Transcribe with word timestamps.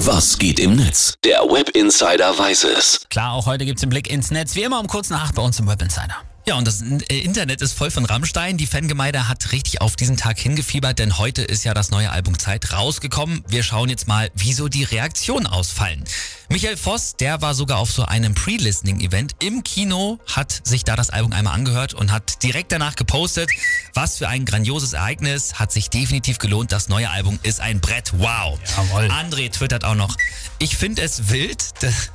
Was 0.00 0.38
geht 0.38 0.60
im 0.60 0.76
Netz? 0.76 1.14
Der 1.24 1.40
Web 1.40 1.70
Insider 1.70 2.38
weiß 2.38 2.64
es. 2.64 3.06
Klar, 3.08 3.32
auch 3.32 3.46
heute 3.46 3.64
gibt's 3.64 3.80
den 3.80 3.88
Blick 3.88 4.10
ins 4.10 4.30
Netz, 4.30 4.54
wie 4.54 4.62
immer 4.62 4.78
um 4.78 4.86
kurz 4.86 5.08
nach 5.08 5.24
acht 5.24 5.34
bei 5.34 5.42
uns 5.42 5.58
im 5.58 5.66
Web 5.66 5.80
Insider. 5.80 6.16
Ja, 6.48 6.54
und 6.54 6.64
das 6.64 6.80
äh, 6.80 7.18
Internet 7.18 7.60
ist 7.60 7.72
voll 7.72 7.90
von 7.90 8.04
Rammstein. 8.04 8.56
Die 8.56 8.68
Fangemeinde 8.68 9.28
hat 9.28 9.50
richtig 9.50 9.80
auf 9.80 9.96
diesen 9.96 10.16
Tag 10.16 10.38
hingefiebert, 10.38 11.00
denn 11.00 11.18
heute 11.18 11.42
ist 11.42 11.64
ja 11.64 11.74
das 11.74 11.90
neue 11.90 12.12
Album 12.12 12.38
Zeit 12.38 12.72
rausgekommen. 12.72 13.42
Wir 13.48 13.64
schauen 13.64 13.88
jetzt 13.88 14.06
mal, 14.06 14.30
wieso 14.36 14.68
die 14.68 14.84
Reaktionen 14.84 15.48
ausfallen. 15.48 16.04
Michael 16.48 16.76
Voss, 16.76 17.16
der 17.16 17.42
war 17.42 17.54
sogar 17.54 17.78
auf 17.78 17.90
so 17.90 18.04
einem 18.04 18.36
Pre-Listening-Event 18.36 19.34
im 19.40 19.64
Kino, 19.64 20.20
hat 20.32 20.60
sich 20.62 20.84
da 20.84 20.94
das 20.94 21.10
Album 21.10 21.32
einmal 21.32 21.54
angehört 21.54 21.94
und 21.94 22.12
hat 22.12 22.44
direkt 22.44 22.70
danach 22.70 22.94
gepostet, 22.94 23.50
was 23.94 24.18
für 24.18 24.28
ein 24.28 24.44
grandioses 24.44 24.92
Ereignis, 24.92 25.54
hat 25.54 25.72
sich 25.72 25.90
definitiv 25.90 26.38
gelohnt. 26.38 26.70
Das 26.70 26.88
neue 26.88 27.10
Album 27.10 27.40
ist 27.42 27.60
ein 27.60 27.80
Brett. 27.80 28.12
Wow. 28.18 28.60
Jawohl. 28.76 29.08
André 29.08 29.50
twittert 29.50 29.82
auch 29.82 29.96
noch, 29.96 30.16
ich 30.60 30.76
finde 30.76 31.02
es 31.02 31.28
wild, 31.28 31.82
dass 31.82 32.12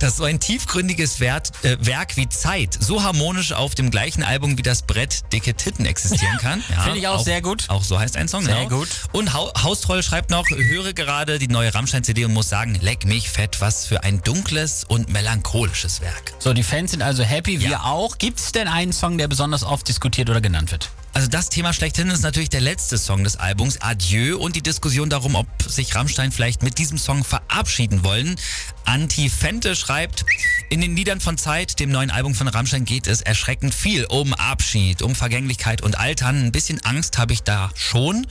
so 0.00 0.24
ein 0.24 0.40
tiefgründiges 0.40 1.20
Wert, 1.20 1.52
äh, 1.64 1.76
Werk 1.80 2.16
wie 2.16 2.28
Zeit 2.28 2.76
so 2.80 3.02
harmonisch 3.02 3.52
auf 3.52 3.74
dem 3.74 3.90
gleichen 3.90 4.22
Album 4.22 4.56
wie 4.58 4.62
das 4.62 4.82
Brett 4.82 5.32
Dicke 5.32 5.54
Titten 5.54 5.86
existieren 5.86 6.38
kann. 6.40 6.62
Ja, 6.70 6.82
Finde 6.82 6.98
ich 6.98 7.08
auch 7.08 7.22
sehr 7.22 7.42
gut. 7.42 7.64
Auch 7.68 7.82
so 7.82 7.98
heißt 7.98 8.16
ein 8.16 8.28
Song. 8.28 8.44
Sehr 8.44 8.54
genau. 8.64 8.78
gut. 8.78 8.88
Und 9.12 9.34
Hau 9.34 9.52
Haustroll 9.62 10.02
schreibt 10.02 10.30
noch, 10.30 10.48
höre 10.50 10.92
gerade 10.92 11.38
die 11.38 11.48
neue 11.48 11.74
Rammstein-CD 11.74 12.24
und 12.24 12.32
muss 12.32 12.48
sagen, 12.48 12.76
leck 12.80 13.04
mich 13.04 13.28
fett, 13.30 13.60
was 13.60 13.86
für 13.86 14.02
ein 14.04 14.22
dunkles 14.22 14.84
und 14.84 15.08
melancholisches 15.10 16.00
Werk. 16.00 16.32
So, 16.38 16.52
die 16.52 16.62
Fans 16.62 16.92
sind 16.92 17.02
also 17.02 17.22
happy, 17.22 17.60
wir 17.60 17.70
Ja. 17.70 17.82
auch. 17.84 18.18
Gibt's 18.18 18.52
denn 18.52 18.68
einen 18.68 18.92
Song, 18.92 19.18
der 19.18 19.28
besonders 19.28 19.62
oft 19.64 19.88
diskutiert 19.88 20.30
oder 20.30 20.40
genannt 20.40 20.70
wird? 20.72 20.90
Also 21.18 21.28
das 21.28 21.48
Thema 21.48 21.72
schlechthin 21.72 22.10
ist 22.10 22.22
natürlich 22.22 22.48
der 22.48 22.60
letzte 22.60 22.96
Song 22.96 23.24
des 23.24 23.34
Albums, 23.34 23.82
Adieu, 23.82 24.36
und 24.38 24.54
die 24.54 24.62
Diskussion 24.62 25.10
darum, 25.10 25.34
ob 25.34 25.48
sich 25.66 25.96
Rammstein 25.96 26.30
vielleicht 26.30 26.62
mit 26.62 26.78
diesem 26.78 26.96
Song 26.96 27.24
verabschieden 27.24 28.04
wollen. 28.04 28.36
Anti 28.84 29.28
Fente 29.28 29.74
schreibt, 29.74 30.24
in 30.70 30.80
den 30.82 30.96
Liedern 30.96 31.20
von 31.20 31.38
Zeit, 31.38 31.80
dem 31.80 31.90
neuen 31.90 32.10
Album 32.10 32.34
von 32.34 32.46
Rammstein, 32.46 32.84
geht 32.84 33.06
es 33.06 33.22
erschreckend 33.22 33.74
viel 33.74 34.04
um 34.04 34.34
Abschied, 34.34 35.00
um 35.00 35.14
Vergänglichkeit 35.14 35.80
und 35.80 35.98
Altern. 35.98 36.44
Ein 36.44 36.52
bisschen 36.52 36.84
Angst 36.84 37.16
habe 37.16 37.32
ich 37.32 37.42
da 37.42 37.70
schon. 37.74 38.26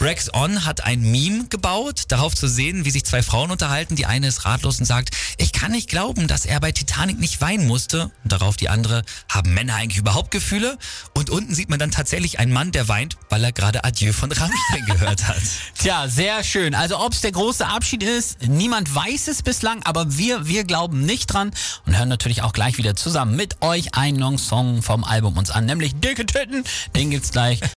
Rex 0.00 0.32
On 0.34 0.64
hat 0.64 0.82
ein 0.82 1.00
Meme 1.00 1.46
gebaut, 1.48 2.04
darauf 2.08 2.34
zu 2.34 2.48
sehen, 2.48 2.84
wie 2.84 2.90
sich 2.90 3.04
zwei 3.04 3.22
Frauen 3.22 3.50
unterhalten. 3.50 3.94
Die 3.94 4.06
eine 4.06 4.26
ist 4.26 4.44
ratlos 4.44 4.80
und 4.80 4.86
sagt, 4.86 5.16
ich 5.38 5.52
kann 5.52 5.70
nicht 5.70 5.88
glauben, 5.88 6.26
dass 6.26 6.44
er 6.44 6.58
bei 6.58 6.72
Titanic 6.72 7.20
nicht 7.20 7.40
weinen 7.40 7.66
musste. 7.68 8.10
Und 8.24 8.32
darauf 8.32 8.56
die 8.56 8.68
andere, 8.68 9.04
haben 9.28 9.54
Männer 9.54 9.76
eigentlich 9.76 9.98
überhaupt 9.98 10.32
Gefühle? 10.32 10.78
Und 11.14 11.30
unten 11.30 11.54
sieht 11.54 11.68
man 11.68 11.78
dann 11.78 11.92
tatsächlich 11.92 12.40
einen 12.40 12.52
Mann, 12.52 12.72
der 12.72 12.88
weint, 12.88 13.16
weil 13.28 13.44
er 13.44 13.52
gerade 13.52 13.84
Adieu 13.84 14.12
von 14.12 14.32
Rammstein 14.32 14.86
gehört 14.86 15.28
hat. 15.28 15.42
Tja, 15.78 16.08
sehr 16.08 16.42
schön. 16.42 16.74
Also 16.74 16.98
ob 16.98 17.12
es 17.12 17.20
der 17.20 17.32
große 17.32 17.64
Abschied 17.64 18.02
ist, 18.02 18.42
niemand 18.42 18.92
weiß 18.92 19.28
es 19.28 19.42
bislang, 19.42 19.84
aber 19.84 20.16
wir, 20.18 20.46
wir 20.46 20.64
glauben 20.64 21.06
nicht 21.06 21.26
dran 21.26 21.52
und 21.84 21.98
hören 21.98 22.08
natürlich 22.08 22.42
auch 22.42 22.52
gleich 22.52 22.78
wieder 22.78 22.96
zusammen 22.96 23.36
mit 23.36 23.60
euch 23.62 23.94
einen 23.94 24.18
neuen 24.18 24.38
Song 24.38 24.82
vom 24.82 25.04
Album 25.04 25.36
uns 25.36 25.50
an, 25.50 25.66
nämlich 25.66 25.94
Dicke 26.00 26.24
Titten. 26.24 26.64
Den 26.94 27.10
gibt's 27.10 27.32
gleich. 27.32 27.60